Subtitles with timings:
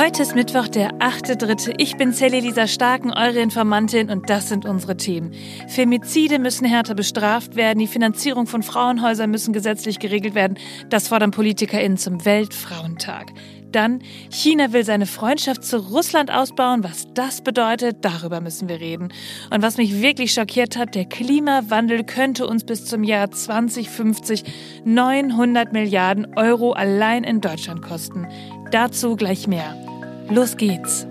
[0.00, 1.74] Heute ist Mittwoch, der 8.3.
[1.76, 5.34] Ich bin Sally Lisa Starken, eure Informantin und das sind unsere Themen.
[5.68, 10.56] Femizide müssen härter bestraft werden, die Finanzierung von Frauenhäusern müssen gesetzlich geregelt werden.
[10.88, 13.32] Das fordern PolitikerInnen zum Weltfrauentag.
[13.72, 14.00] Dann,
[14.30, 16.82] China will seine Freundschaft zu Russland ausbauen.
[16.82, 19.12] Was das bedeutet, darüber müssen wir reden.
[19.50, 24.44] Und was mich wirklich schockiert hat, der Klimawandel könnte uns bis zum Jahr 2050
[24.86, 28.26] 900 Milliarden Euro allein in Deutschland kosten.
[28.70, 29.89] Dazu gleich mehr.
[30.32, 31.08] Los geht's.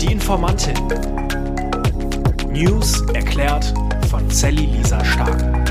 [0.00, 0.74] Die Informantin.
[2.50, 3.72] News erklärt
[4.10, 5.61] von Sally Lisa Stark.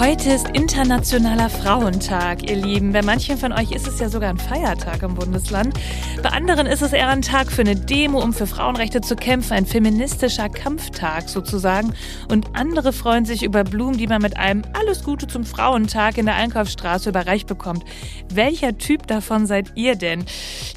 [0.00, 2.90] Heute ist Internationaler Frauentag, ihr Lieben.
[2.90, 5.78] Bei manchen von euch ist es ja sogar ein Feiertag im Bundesland.
[6.22, 9.52] Bei anderen ist es eher ein Tag für eine Demo, um für Frauenrechte zu kämpfen,
[9.52, 11.92] ein feministischer Kampftag sozusagen.
[12.30, 16.24] Und andere freuen sich über Blumen, die man mit einem Alles Gute zum Frauentag in
[16.24, 17.84] der Einkaufsstraße überreicht bekommt.
[18.32, 20.24] Welcher Typ davon seid ihr denn?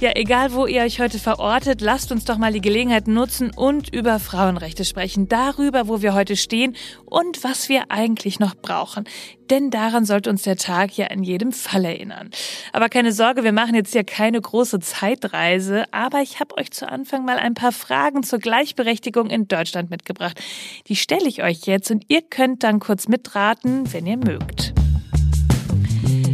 [0.02, 3.88] Ja, egal wo ihr euch heute verortet, lasst uns doch mal die Gelegenheit nutzen und
[3.88, 5.30] über Frauenrechte sprechen.
[5.30, 9.06] Darüber, wo wir heute stehen und was wir eigentlich noch brauchen
[9.50, 12.30] denn daran sollte uns der Tag ja in jedem Fall erinnern.
[12.72, 16.90] Aber keine Sorge, wir machen jetzt ja keine große Zeitreise, aber ich habe euch zu
[16.90, 20.40] Anfang mal ein paar Fragen zur Gleichberechtigung in Deutschland mitgebracht.
[20.88, 24.74] Die stelle ich euch jetzt und ihr könnt dann kurz mitraten, wenn ihr mögt.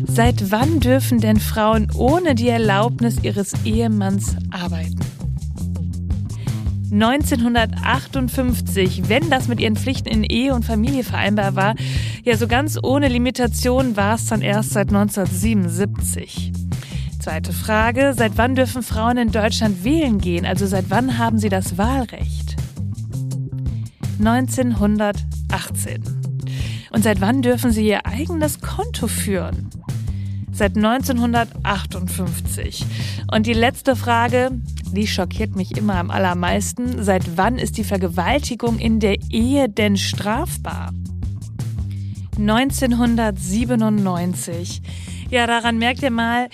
[0.06, 4.99] Seit wann dürfen denn Frauen ohne die Erlaubnis ihres Ehemanns arbeiten?
[6.92, 11.76] 1958, wenn das mit ihren Pflichten in Ehe und Familie vereinbar war.
[12.24, 16.52] Ja, so ganz ohne Limitation war es dann erst seit 1977.
[17.20, 20.46] Zweite Frage, seit wann dürfen Frauen in Deutschland wählen gehen?
[20.46, 22.56] Also seit wann haben sie das Wahlrecht?
[24.20, 26.04] 1918.
[26.92, 29.70] Und seit wann dürfen sie ihr eigenes Konto führen?
[30.52, 32.86] Seit 1958.
[33.32, 34.52] Und die letzte Frage,
[34.94, 37.02] die schockiert mich immer am allermeisten.
[37.04, 40.92] Seit wann ist die Vergewaltigung in der Ehe denn strafbar?
[42.38, 44.82] 1997.
[45.30, 46.48] Ja, daran merkt ihr mal,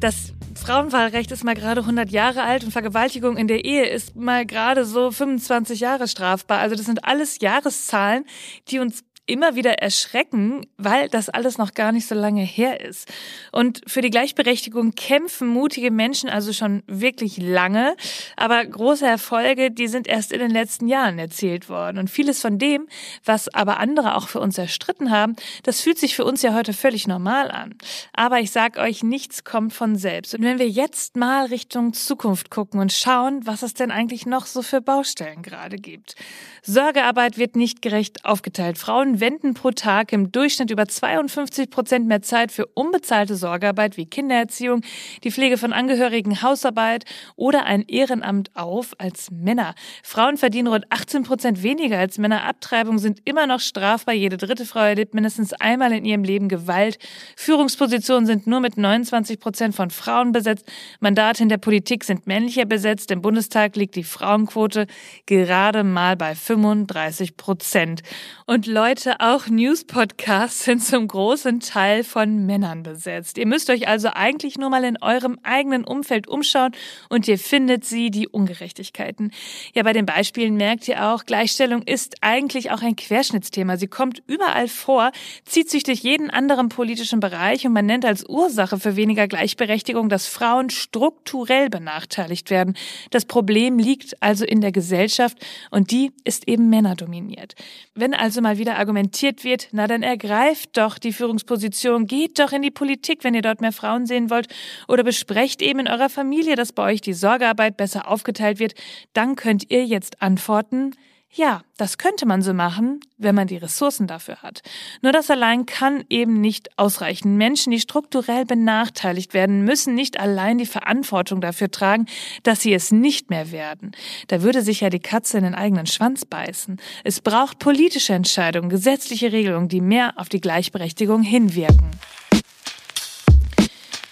[0.00, 4.44] dass Frauenwahlrecht ist mal gerade 100 Jahre alt und Vergewaltigung in der Ehe ist mal
[4.44, 6.58] gerade so 25 Jahre strafbar.
[6.58, 8.24] Also das sind alles Jahreszahlen,
[8.68, 13.12] die uns immer wieder erschrecken, weil das alles noch gar nicht so lange her ist.
[13.52, 17.96] Und für die Gleichberechtigung kämpfen mutige Menschen also schon wirklich lange,
[18.36, 21.98] aber große Erfolge, die sind erst in den letzten Jahren erzielt worden.
[21.98, 22.86] Und vieles von dem,
[23.24, 26.72] was aber andere auch für uns erstritten haben, das fühlt sich für uns ja heute
[26.72, 27.74] völlig normal an.
[28.12, 30.34] Aber ich sag euch, nichts kommt von selbst.
[30.34, 34.46] Und wenn wir jetzt mal Richtung Zukunft gucken und schauen, was es denn eigentlich noch
[34.46, 36.14] so für Baustellen gerade gibt.
[36.62, 38.78] Sorgearbeit wird nicht gerecht aufgeteilt.
[38.78, 44.06] Frauen wenden pro Tag im Durchschnitt über 52 Prozent mehr Zeit für unbezahlte Sorgearbeit wie
[44.06, 44.82] Kindererziehung,
[45.24, 47.04] die Pflege von Angehörigen, Hausarbeit
[47.36, 49.74] oder ein Ehrenamt auf als Männer.
[50.02, 52.44] Frauen verdienen rund 18 Prozent weniger als Männer.
[52.44, 54.14] Abtreibungen sind immer noch strafbar.
[54.14, 56.98] Jede dritte Frau erlebt mindestens einmal in ihrem Leben Gewalt.
[57.36, 60.66] Führungspositionen sind nur mit 29 Prozent von Frauen besetzt.
[61.00, 63.10] Mandate in der Politik sind männlicher besetzt.
[63.10, 64.86] Im Bundestag liegt die Frauenquote
[65.26, 68.02] gerade mal bei 35 Prozent.
[68.46, 73.38] Und Leute, Leute, auch News-Podcasts sind zum großen Teil von Männern besetzt.
[73.38, 76.72] Ihr müsst euch also eigentlich nur mal in eurem eigenen Umfeld umschauen
[77.08, 79.30] und ihr findet sie, die Ungerechtigkeiten.
[79.74, 83.76] Ja, bei den Beispielen merkt ihr auch, Gleichstellung ist eigentlich auch ein Querschnittsthema.
[83.76, 85.12] Sie kommt überall vor,
[85.44, 90.08] zieht sich durch jeden anderen politischen Bereich und man nennt als Ursache für weniger Gleichberechtigung,
[90.08, 92.76] dass Frauen strukturell benachteiligt werden.
[93.10, 95.38] Das Problem liegt also in der Gesellschaft
[95.70, 97.54] und die ist eben männerdominiert.
[97.94, 102.52] Wenn also mal wieder Argumente argumentiert wird, na dann ergreift doch die Führungsposition, geht doch
[102.52, 104.48] in die Politik, wenn ihr dort mehr Frauen sehen wollt,
[104.88, 108.74] oder besprecht eben in eurer Familie, dass bei euch die Sorgearbeit besser aufgeteilt wird,
[109.12, 110.92] dann könnt ihr jetzt antworten,
[111.36, 114.62] ja, das könnte man so machen, wenn man die Ressourcen dafür hat.
[115.02, 117.36] Nur das allein kann eben nicht ausreichen.
[117.36, 122.06] Menschen, die strukturell benachteiligt werden, müssen nicht allein die Verantwortung dafür tragen,
[122.42, 123.92] dass sie es nicht mehr werden.
[124.28, 126.80] Da würde sich ja die Katze in den eigenen Schwanz beißen.
[127.04, 131.90] Es braucht politische Entscheidungen, gesetzliche Regelungen, die mehr auf die Gleichberechtigung hinwirken.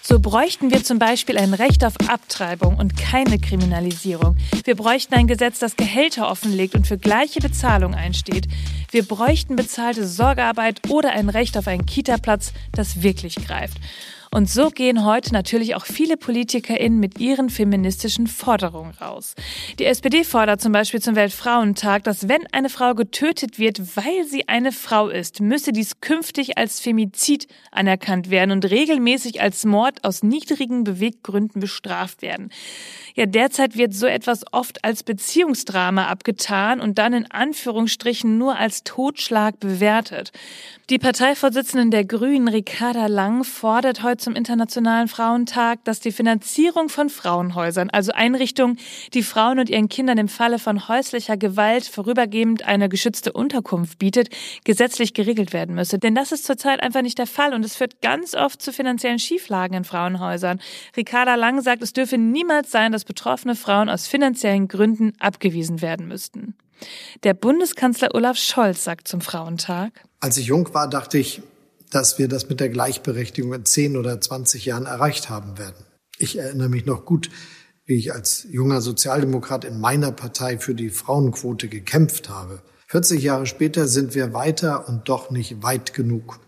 [0.07, 4.37] So bräuchten wir zum Beispiel ein Recht auf Abtreibung und keine Kriminalisierung.
[4.63, 8.47] Wir bräuchten ein Gesetz, das Gehälter offenlegt und für gleiche Bezahlung einsteht.
[8.91, 13.77] Wir bräuchten bezahlte Sorgearbeit oder ein Recht auf einen Kita-Platz, das wirklich greift.
[14.35, 19.33] Und so gehen heute natürlich auch viele PolitikerInnen mit ihren feministischen Forderungen raus.
[19.79, 24.49] Die SPD fordert zum Beispiel zum Weltfrauentag, dass wenn eine Frau getötet wird, weil sie
[24.49, 30.21] eine Frau ist, müsse dies künftig als Femizid anerkannt werden und regelmäßig als Mord aus
[30.21, 32.49] niedrigen Beweggründen bestraft werden.
[33.15, 38.83] Ja, derzeit wird so etwas oft als Beziehungsdrama abgetan und dann in Anführungsstrichen nur als
[38.83, 40.33] Totschlag bewertet.
[40.89, 47.09] Die Parteivorsitzende der Grünen, Ricarda Lang, fordert heute zum Internationalen Frauentag, dass die Finanzierung von
[47.09, 48.79] Frauenhäusern, also Einrichtungen,
[49.13, 54.29] die Frauen und ihren Kindern im Falle von häuslicher Gewalt vorübergehend eine geschützte Unterkunft bietet,
[54.63, 55.99] gesetzlich geregelt werden müsse.
[55.99, 59.19] Denn das ist zurzeit einfach nicht der Fall und es führt ganz oft zu finanziellen
[59.19, 60.59] Schieflagen in Frauenhäusern.
[60.97, 66.07] Ricarda Lang sagt, es dürfe niemals sein, dass betroffene Frauen aus finanziellen Gründen abgewiesen werden
[66.07, 66.55] müssten.
[67.23, 71.43] Der Bundeskanzler Olaf Scholz sagt zum Frauentag, als ich jung war, dachte ich,
[71.91, 75.85] dass wir das mit der Gleichberechtigung in 10 oder 20 Jahren erreicht haben werden.
[76.17, 77.29] Ich erinnere mich noch gut,
[77.85, 82.61] wie ich als junger Sozialdemokrat in meiner Partei für die Frauenquote gekämpft habe.
[82.87, 86.39] 40 Jahre später sind wir weiter und doch nicht weit genug.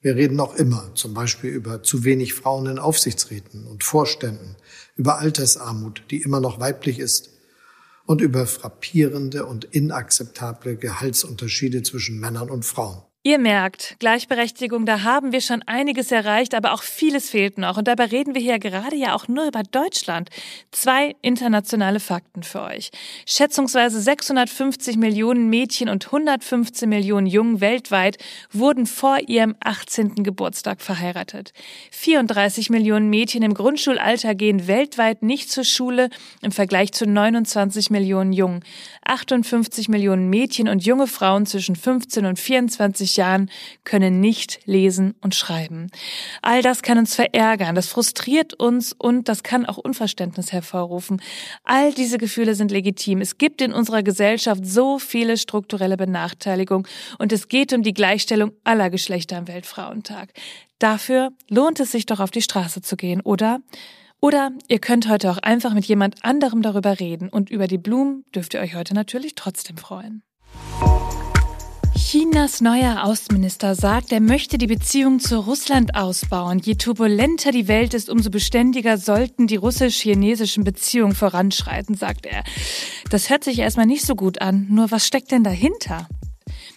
[0.00, 4.56] Wir reden noch immer zum Beispiel über zu wenig Frauen in Aufsichtsräten und Vorständen,
[4.94, 7.30] über Altersarmut, die immer noch weiblich ist,
[8.04, 13.02] und über frappierende und inakzeptable Gehaltsunterschiede zwischen Männern und Frauen.
[13.26, 17.76] Ihr merkt, Gleichberechtigung, da haben wir schon einiges erreicht, aber auch vieles fehlt noch.
[17.76, 20.30] Und dabei reden wir hier gerade ja auch nur über Deutschland.
[20.70, 22.92] Zwei internationale Fakten für euch.
[23.26, 28.18] Schätzungsweise 650 Millionen Mädchen und 115 Millionen Jungen weltweit
[28.52, 30.22] wurden vor ihrem 18.
[30.22, 31.52] Geburtstag verheiratet.
[31.90, 36.10] 34 Millionen Mädchen im Grundschulalter gehen weltweit nicht zur Schule
[36.42, 38.62] im Vergleich zu 29 Millionen Jungen.
[39.04, 43.50] 58 Millionen Mädchen und junge Frauen zwischen 15 und 24 Jahren
[43.84, 45.88] können nicht lesen und schreiben.
[46.42, 51.20] All das kann uns verärgern, das frustriert uns und das kann auch Unverständnis hervorrufen.
[51.64, 53.20] All diese Gefühle sind legitim.
[53.20, 56.86] Es gibt in unserer Gesellschaft so viele strukturelle Benachteiligungen
[57.18, 60.32] und es geht um die Gleichstellung aller Geschlechter am Weltfrauentag.
[60.78, 63.60] Dafür lohnt es sich doch auf die Straße zu gehen, oder?
[64.20, 68.24] Oder ihr könnt heute auch einfach mit jemand anderem darüber reden und über die Blumen
[68.34, 70.22] dürft ihr euch heute natürlich trotzdem freuen.
[72.08, 76.60] Chinas neuer Außenminister sagt, er möchte die Beziehung zu Russland ausbauen.
[76.60, 82.44] Je turbulenter die Welt ist, umso beständiger sollten die russisch-chinesischen Beziehungen voranschreiten, sagt er.
[83.10, 84.68] Das hört sich erstmal nicht so gut an.
[84.70, 86.06] Nur was steckt denn dahinter?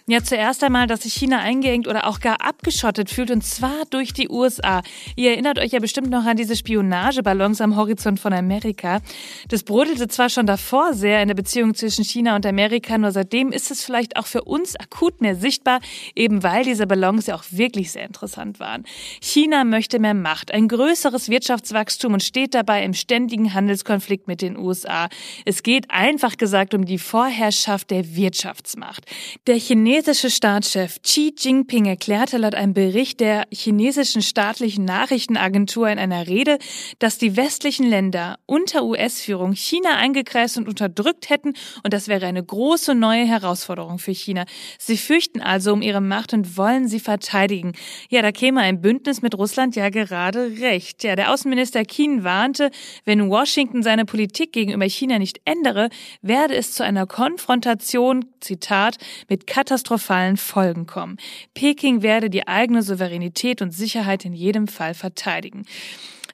[0.10, 4.12] Ja, zuerst einmal, dass sich China eingeengt oder auch gar abgeschottet fühlt und zwar durch
[4.12, 4.82] die USA.
[5.16, 9.02] Ihr erinnert euch ja bestimmt noch an diese Spionageballons am Horizont von Amerika.
[9.50, 13.52] Das brodelte zwar schon davor sehr in der Beziehung zwischen China und Amerika, nur seitdem
[13.52, 15.80] ist es vielleicht auch für uns akut mehr sichtbar,
[16.16, 18.86] eben weil diese Ballons ja auch wirklich sehr interessant waren.
[19.22, 24.58] China möchte mehr Macht, ein größeres Wirtschaftswachstum und steht dabei im ständigen Handelskonflikt mit den
[24.58, 25.08] USA.
[25.46, 29.06] Es geht einfach gesagt um die Vorherrschaft der Wirtschaftsmacht.
[29.46, 36.00] Der Chinesen chinesische Staatschef Xi Jinping erklärte laut einem Bericht der chinesischen staatlichen Nachrichtenagentur in
[36.00, 36.58] einer Rede,
[37.00, 41.54] dass die westlichen Länder unter US-Führung China eingekreist und unterdrückt hätten
[41.84, 44.46] und das wäre eine große neue Herausforderung für China.
[44.78, 47.74] Sie fürchten also um ihre Macht und wollen sie verteidigen.
[48.10, 51.04] Ja, da käme ein Bündnis mit Russland ja gerade recht.
[51.04, 52.72] Ja, der Außenminister Qin warnte,
[53.04, 55.90] wenn Washington seine Politik gegenüber China nicht ändere,
[56.22, 58.96] werde es zu einer Konfrontation, Zitat,
[59.28, 61.18] mit Katastrophen katastrophalen Folgen kommen.
[61.54, 65.66] Peking werde die eigene Souveränität und Sicherheit in jedem Fall verteidigen.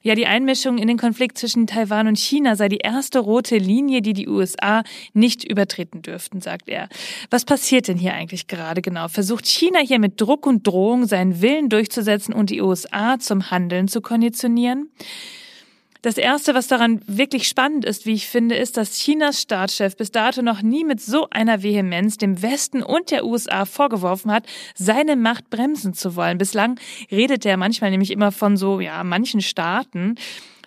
[0.02, 4.02] Ja, die Einmischung in den Konflikt zwischen Taiwan und China sei die erste rote Linie,
[4.02, 4.84] die die USA
[5.14, 6.88] nicht übertreten dürften, sagt er.
[7.30, 9.08] Was passiert denn hier eigentlich gerade genau?
[9.08, 13.88] Versucht China hier mit Druck und Drohung seinen Willen durchzusetzen und die USA zum Handeln
[13.88, 14.90] zu konditionieren?
[16.02, 20.10] Das Erste, was daran wirklich spannend ist, wie ich finde, ist, dass Chinas Staatschef bis
[20.10, 25.16] dato noch nie mit so einer Vehemenz dem Westen und der USA vorgeworfen hat, seine
[25.16, 26.38] Macht bremsen zu wollen.
[26.38, 26.78] Bislang
[27.10, 30.16] redet er manchmal nämlich immer von so, ja, manchen Staaten.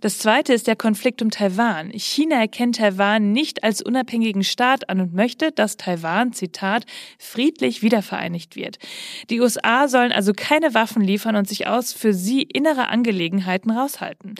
[0.02, 1.92] Das zweite ist der Konflikt um Taiwan.
[1.92, 6.86] China erkennt Taiwan nicht als unabhängigen Staat an und möchte, dass Taiwan, Zitat,
[7.18, 8.78] friedlich wiedervereinigt wird.
[9.30, 14.36] Die USA sollen also keine Waffen liefern und sich aus für sie innere Angelegenheiten raushalten.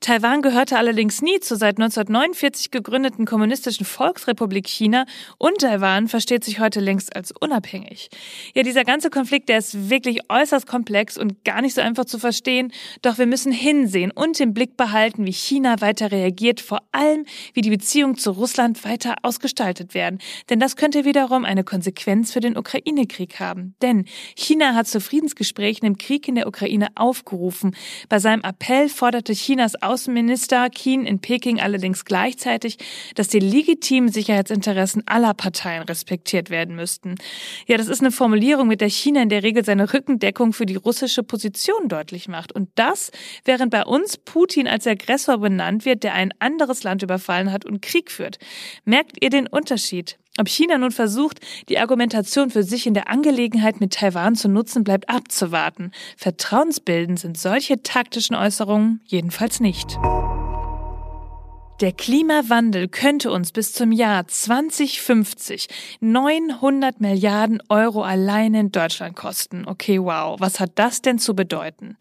[0.00, 5.04] Taiwan gehörte allerdings nie zur seit 1949 gegründeten kommunistischen Volksrepublik China
[5.36, 8.08] und Taiwan versteht sich heute längst als unabhängig.
[8.54, 12.18] Ja, dieser ganze Konflikt, der ist wirklich äußerst komplex und gar nicht so einfach zu
[12.18, 16.80] verstehen, doch wir müssen hinsehen und im Blick behalten, abhalten, wie China weiter reagiert, vor
[16.92, 20.18] allem wie die Beziehungen zu Russland weiter ausgestaltet werden.
[20.48, 23.74] Denn das könnte wiederum eine Konsequenz für den Ukraine-Krieg haben.
[23.82, 24.04] Denn
[24.36, 27.74] China hat zu Friedensgesprächen im Krieg in der Ukraine aufgerufen.
[28.08, 32.78] Bei seinem Appell forderte Chinas Außenminister Qin in Peking allerdings gleichzeitig,
[33.16, 37.16] dass die legitimen Sicherheitsinteressen aller Parteien respektiert werden müssten.
[37.66, 40.76] Ja, das ist eine Formulierung, mit der China in der Regel seine Rückendeckung für die
[40.76, 42.52] russische Position deutlich macht.
[42.52, 43.10] Und das,
[43.44, 47.82] während bei uns Putin als Aggressor benannt wird, der ein anderes Land überfallen hat und
[47.82, 48.38] Krieg führt.
[48.84, 50.18] Merkt ihr den Unterschied?
[50.38, 54.82] Ob China nun versucht, die Argumentation für sich in der Angelegenheit mit Taiwan zu nutzen,
[54.82, 55.92] bleibt abzuwarten.
[56.16, 59.98] Vertrauensbildend sind solche taktischen Äußerungen jedenfalls nicht.
[61.82, 65.68] Der Klimawandel könnte uns bis zum Jahr 2050
[66.00, 69.64] 900 Milliarden Euro allein in Deutschland kosten.
[69.66, 71.96] Okay, wow, was hat das denn zu bedeuten?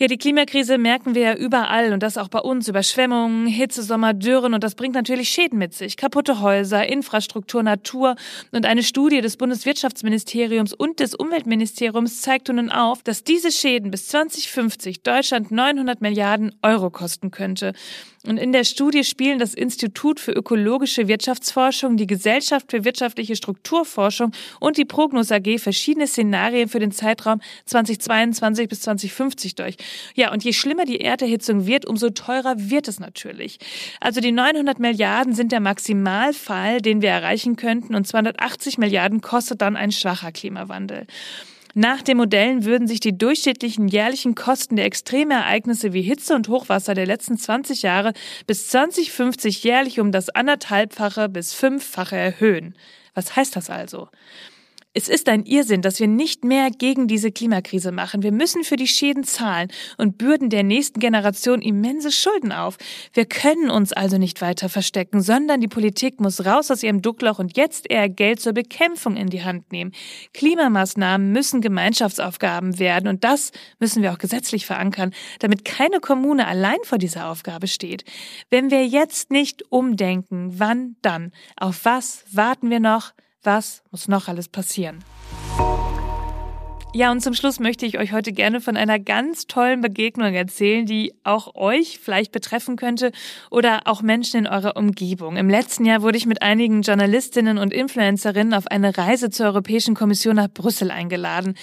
[0.00, 2.68] Ja, die Klimakrise merken wir ja überall und das auch bei uns.
[2.68, 5.98] Überschwemmungen, Hitze, Sommer, Dürren und das bringt natürlich Schäden mit sich.
[5.98, 8.16] Kaputte Häuser, Infrastruktur, Natur
[8.50, 14.06] und eine Studie des Bundeswirtschaftsministeriums und des Umweltministeriums zeigt nun auf, dass diese Schäden bis
[14.06, 17.74] 2050 Deutschland 900 Milliarden Euro kosten könnte.
[18.26, 24.32] Und in der Studie spielen das Institut für ökologische Wirtschaftsforschung, die Gesellschaft für wirtschaftliche Strukturforschung
[24.60, 29.76] und die Prognos AG verschiedene Szenarien für den Zeitraum 2022 bis 2050 durch.
[30.14, 33.58] Ja, und je schlimmer die Erderhitzung wird, umso teurer wird es natürlich.
[34.00, 39.62] Also die 900 Milliarden sind der Maximalfall, den wir erreichen könnten und 280 Milliarden kostet
[39.62, 41.06] dann ein schwacher Klimawandel.
[41.74, 46.94] Nach den Modellen würden sich die durchschnittlichen jährlichen Kosten der Extremereignisse wie Hitze und Hochwasser
[46.94, 48.12] der letzten 20 Jahre
[48.46, 52.74] bis 2050 jährlich um das anderthalbfache bis fünffache erhöhen.
[53.14, 54.08] Was heißt das also?
[54.92, 58.24] Es ist ein Irrsinn, dass wir nicht mehr gegen diese Klimakrise machen.
[58.24, 62.76] Wir müssen für die Schäden zahlen und bürden der nächsten Generation immense Schulden auf.
[63.12, 67.38] Wir können uns also nicht weiter verstecken, sondern die Politik muss raus aus ihrem Duckloch
[67.38, 69.92] und jetzt eher Geld zur Bekämpfung in die Hand nehmen.
[70.34, 76.78] Klimamaßnahmen müssen Gemeinschaftsaufgaben werden und das müssen wir auch gesetzlich verankern, damit keine Kommune allein
[76.82, 78.02] vor dieser Aufgabe steht.
[78.50, 81.30] Wenn wir jetzt nicht umdenken, wann dann?
[81.56, 83.12] Auf was warten wir noch?
[83.42, 85.02] Was muss noch alles passieren?
[86.92, 90.86] Ja, und zum Schluss möchte ich euch heute gerne von einer ganz tollen Begegnung erzählen,
[90.86, 93.12] die auch euch vielleicht betreffen könnte
[93.48, 95.36] oder auch Menschen in eurer Umgebung.
[95.36, 99.94] Im letzten Jahr wurde ich mit einigen Journalistinnen und Influencerinnen auf eine Reise zur Europäischen
[99.94, 101.54] Kommission nach Brüssel eingeladen.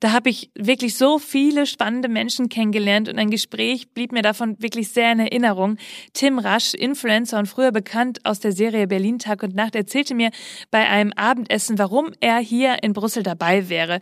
[0.00, 4.60] Da habe ich wirklich so viele spannende Menschen kennengelernt und ein Gespräch blieb mir davon
[4.60, 5.78] wirklich sehr in Erinnerung.
[6.12, 10.30] Tim Rasch, Influencer und früher bekannt aus der Serie Berlin Tag und Nacht, erzählte mir
[10.70, 14.00] bei einem Abendessen, warum er hier in Brüssel dabei wäre.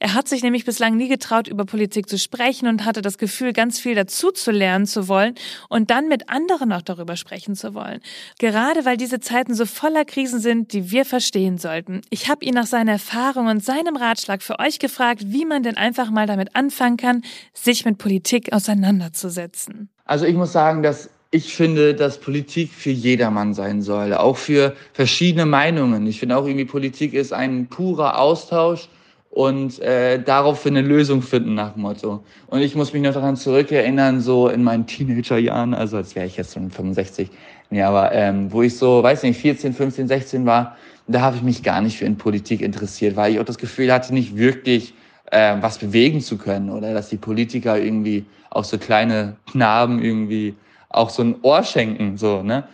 [0.00, 3.52] Er hat sich nämlich bislang nie getraut, über Politik zu sprechen und hatte das Gefühl,
[3.52, 5.34] ganz viel dazu zu lernen zu wollen
[5.68, 8.00] und dann mit anderen auch darüber sprechen zu wollen.
[8.38, 12.02] Gerade weil diese Zeiten so voller Krisen sind, die wir verstehen sollten.
[12.10, 15.76] Ich habe ihn nach seiner Erfahrung und seinem Ratschlag für euch gefragt, wie man denn
[15.76, 17.22] einfach mal damit anfangen kann,
[17.54, 19.88] sich mit Politik auseinanderzusetzen.
[20.04, 24.76] Also ich muss sagen, dass ich finde, dass Politik für jedermann sein soll, auch für
[24.92, 26.06] verschiedene Meinungen.
[26.06, 28.88] Ich finde auch irgendwie Politik ist ein purer Austausch
[29.32, 32.22] und äh, darauf eine Lösung finden nach dem Motto.
[32.48, 36.36] Und ich muss mich noch daran zurückerinnern, so in meinen Teenagerjahren, also als wäre ich
[36.36, 37.30] jetzt schon 65,
[37.70, 40.76] ja, aber ähm, wo ich so, weiß nicht, 14, 15, 16 war,
[41.08, 43.90] da habe ich mich gar nicht für in Politik interessiert, weil ich auch das Gefühl
[43.90, 44.92] hatte, nicht wirklich
[45.30, 50.54] äh, was bewegen zu können oder dass die Politiker irgendwie auch so kleine Knaben irgendwie
[50.90, 52.64] auch so ein Ohr schenken, so, ne?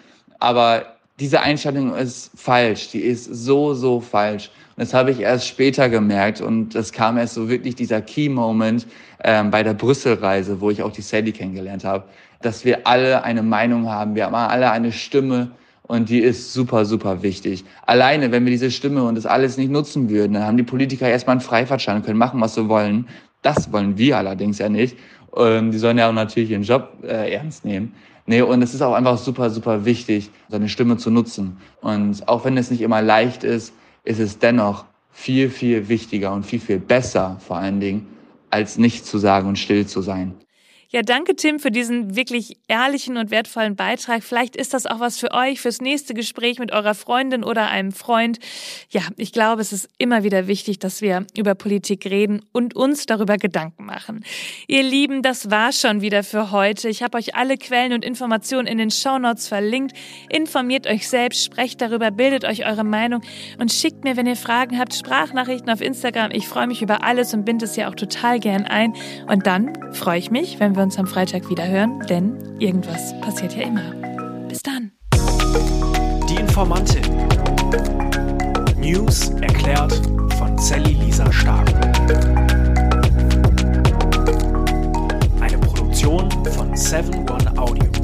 [0.40, 4.50] Aber diese Einstellung ist falsch, die ist so, so falsch.
[4.76, 8.86] Das habe ich erst später gemerkt und es kam erst so wirklich dieser Key-Moment
[9.24, 12.04] ähm, bei der Brüssel-Reise, wo ich auch die Sally kennengelernt habe,
[12.42, 15.50] dass wir alle eine Meinung haben, wir haben alle eine Stimme
[15.82, 17.64] und die ist super, super wichtig.
[17.86, 21.08] Alleine, wenn wir diese Stimme und das alles nicht nutzen würden, dann haben die Politiker
[21.08, 23.08] erstmal einen Freifahrtschein und können machen, was sie wollen.
[23.42, 24.96] Das wollen wir allerdings ja nicht.
[25.36, 27.94] Ähm, die sollen ja auch natürlich ihren Job äh, ernst nehmen.
[28.28, 31.56] Nee, und es ist auch einfach super, super wichtig, seine Stimme zu nutzen.
[31.80, 33.72] Und auch wenn es nicht immer leicht ist,
[34.04, 38.06] ist es dennoch viel, viel wichtiger und viel, viel besser vor allen Dingen,
[38.50, 40.34] als nichts zu sagen und still zu sein.
[40.90, 44.24] Ja, danke Tim für diesen wirklich ehrlichen und wertvollen Beitrag.
[44.24, 47.92] Vielleicht ist das auch was für euch, fürs nächste Gespräch mit eurer Freundin oder einem
[47.92, 48.38] Freund.
[48.88, 53.04] Ja, ich glaube, es ist immer wieder wichtig, dass wir über Politik reden und uns
[53.04, 54.24] darüber Gedanken machen.
[54.66, 56.88] Ihr Lieben, das war schon wieder für heute.
[56.88, 59.94] Ich habe euch alle Quellen und Informationen in den Shownotes verlinkt.
[60.30, 63.20] Informiert euch selbst, sprecht darüber, bildet euch eure Meinung
[63.58, 66.30] und schickt mir, wenn ihr Fragen habt, Sprachnachrichten auf Instagram.
[66.30, 68.94] Ich freue mich über alles und binde es ja auch total gern ein.
[69.26, 73.12] Und dann freue ich mich, wenn wir wir uns am Freitag wieder hören, denn irgendwas
[73.20, 73.82] passiert ja immer.
[74.48, 74.92] Bis dann.
[76.28, 77.02] Die Informantin.
[78.78, 80.00] News erklärt
[80.38, 81.68] von Sally Lisa Stark.
[85.40, 87.97] Eine Produktion von 7 One Audio.